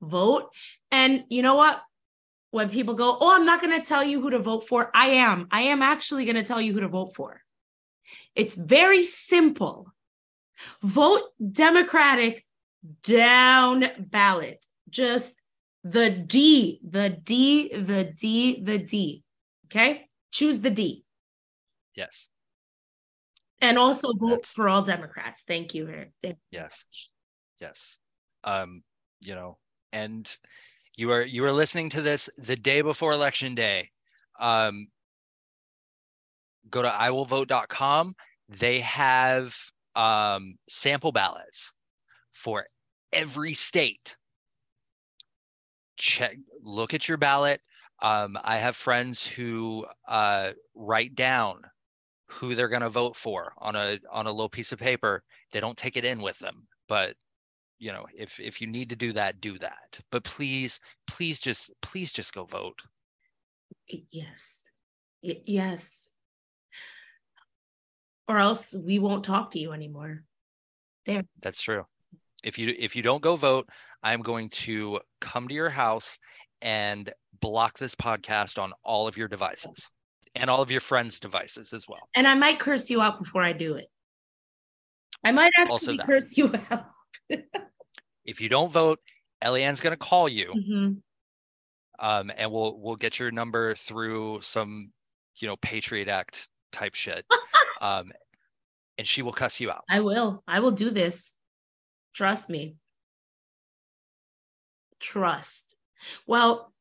[0.01, 0.49] vote.
[0.91, 1.81] And you know what?
[2.51, 5.07] When people go, Oh, I'm not going to tell you who to vote for, I
[5.07, 5.47] am.
[5.51, 7.41] I am actually going to tell you who to vote for.
[8.35, 9.91] It's very simple.
[10.81, 12.45] Vote Democratic
[13.03, 14.63] down ballot.
[14.89, 15.33] Just
[15.83, 19.23] the D, the D, the D, the D.
[19.65, 20.07] Okay.
[20.31, 21.03] Choose the D.
[21.95, 22.29] Yes.
[23.61, 25.43] And also vote That's, for all Democrats.
[25.47, 25.87] Thank you.
[26.21, 26.35] Thank you.
[26.51, 26.85] Yes.
[27.59, 27.97] Yes.
[28.43, 28.83] Um,
[29.21, 29.57] you know,
[29.93, 30.29] and
[30.97, 33.89] you are you are listening to this the day before election day.
[34.39, 34.87] Um,
[36.69, 38.15] go to iwillvote.com.
[38.49, 39.55] They have
[39.95, 41.73] um, sample ballots
[42.33, 42.65] for
[43.13, 44.17] every state.
[45.95, 47.61] Check, look at your ballot.
[48.01, 51.61] Um, I have friends who uh, write down
[52.27, 55.23] who they're going to vote for on a on a little piece of paper.
[55.51, 57.15] They don't take it in with them, but
[57.79, 59.99] you know if if you need to do that do that.
[60.11, 62.81] But please please just please just go vote.
[63.87, 64.65] Yes.
[65.21, 66.09] Y- yes.
[68.27, 70.23] Or else we won't talk to you anymore.
[71.05, 71.23] There.
[71.41, 71.85] That's true
[72.43, 73.67] if you if you don't go vote
[74.03, 76.17] i'm going to come to your house
[76.61, 79.89] and block this podcast on all of your devices
[80.35, 81.99] and all of your friends devices as well.
[82.15, 83.87] And i might curse you out before i do it.
[85.23, 86.85] I might Also actually curse you out.
[88.25, 88.99] If you don't vote
[89.43, 90.97] eliann's going to call you Mhm.
[91.99, 94.91] um, and we'll we'll get your number through some
[95.39, 97.25] you know patriot act type shit
[97.81, 98.11] um,
[98.97, 99.83] and she will cuss you out.
[99.89, 100.43] I will.
[100.47, 101.35] I will do this
[102.13, 102.75] trust me.
[104.99, 105.75] Trust.
[106.27, 106.71] Well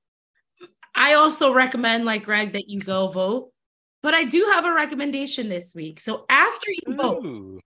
[0.95, 3.51] i also recommend like greg that you go vote
[4.03, 6.01] but i do have a recommendation this week.
[6.01, 7.61] So after you vote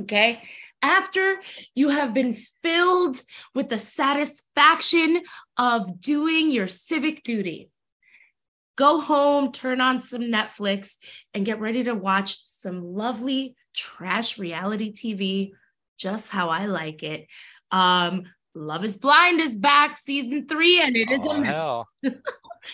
[0.00, 0.42] Okay.
[0.82, 1.40] After
[1.74, 3.22] you have been filled
[3.54, 5.22] with the satisfaction
[5.56, 7.70] of doing your civic duty,
[8.76, 10.96] go home, turn on some Netflix,
[11.32, 15.52] and get ready to watch some lovely trash reality TV,
[15.96, 17.26] just how I like it.
[17.70, 18.24] Um,
[18.54, 21.88] Love is Blind is back, season three, and it is Aw, a mess hell.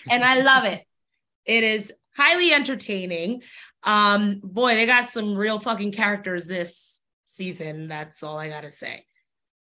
[0.09, 0.85] and I love it.
[1.45, 3.41] It is highly entertaining.
[3.83, 7.87] Um, boy, they got some real fucking characters this season.
[7.87, 9.05] That's all I gotta say.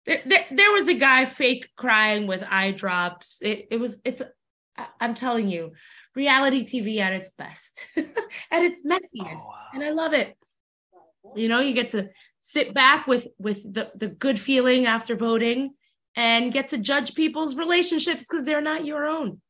[0.06, 3.38] There, there, there was a guy fake crying with eye drops.
[3.40, 4.22] It, it was, it's,
[4.98, 5.72] I'm telling you,
[6.16, 7.86] reality TV at its best,
[8.50, 9.66] at its messiness, Oh, wow.
[9.74, 10.36] and I love it.
[11.36, 12.08] You know, you get to
[12.40, 15.74] sit back with with the the good feeling after voting,
[16.16, 19.40] and get to judge people's relationships because they're not your own.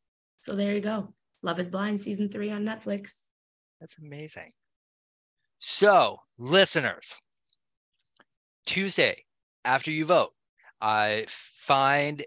[0.42, 1.14] So there you go.
[1.42, 3.12] Love is Blind season three on Netflix.
[3.80, 4.50] That's amazing.
[5.58, 7.18] So, listeners,
[8.66, 9.24] Tuesday
[9.64, 10.32] after you vote,
[10.80, 12.24] uh, find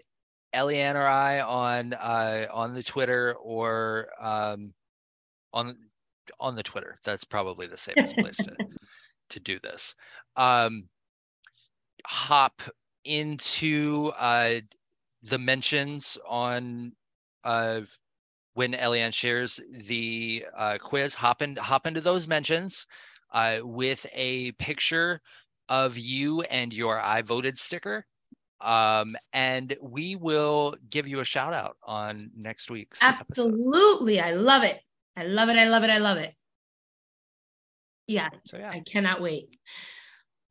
[0.54, 4.72] Eliann or I on uh, on the Twitter or um,
[5.52, 5.76] on
[6.40, 6.98] on the Twitter.
[7.04, 8.52] That's probably the safest place to
[9.30, 9.94] to do this.
[10.36, 10.88] Um,
[12.06, 12.62] hop
[13.04, 14.60] into uh,
[15.22, 16.92] the mentions on
[17.44, 17.80] uh,
[18.54, 21.14] when Eliann shares the uh, quiz.
[21.14, 22.86] Hop in, hop into those mentions
[23.32, 25.20] uh, with a picture
[25.68, 28.06] of you and your I voted sticker.
[28.60, 33.48] Um, and we will give you a shout out on next week's episode.
[33.48, 34.20] Absolutely.
[34.20, 34.80] I love it.
[35.16, 35.56] I love it.
[35.56, 35.90] I love it.
[35.90, 36.34] I love it.
[38.06, 39.48] Yeah, So yeah, I cannot wait.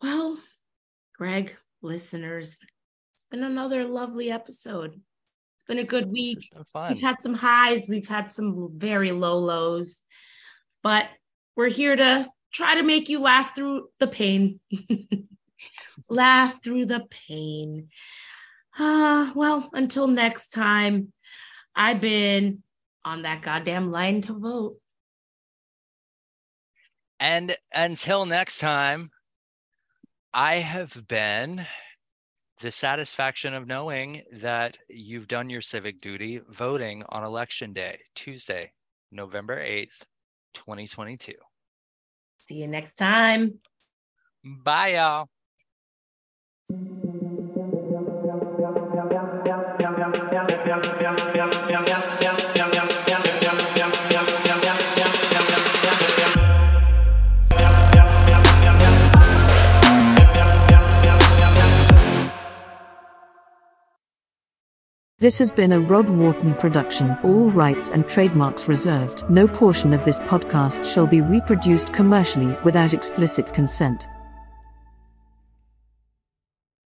[0.02, 0.40] Well,
[1.18, 2.58] Greg, listeners,
[3.16, 4.94] it's been another lovely episode.
[4.94, 6.38] It's been a good week.
[6.38, 6.94] has been fun.
[6.94, 10.02] We've had some highs, we've had some very low lows,
[10.82, 11.08] but
[11.56, 14.60] we're here to try to make you laugh through the pain.
[16.10, 17.90] laugh through the pain.
[18.78, 21.14] Ah, well, until next time,
[21.76, 22.64] I've been
[23.06, 24.78] on that goddamn line to vote.
[27.24, 29.10] And until next time,
[30.34, 31.66] I have been
[32.60, 38.74] the satisfaction of knowing that you've done your civic duty voting on election day, Tuesday,
[39.14, 40.04] November 8th,
[40.54, 41.32] 2022.
[42.40, 43.58] See you next time.
[44.44, 45.30] Bye, y'all.
[65.24, 69.24] This has been a Rod Wharton production, all rights and trademarks reserved.
[69.30, 74.10] No portion of this podcast shall be reproduced commercially without explicit consent.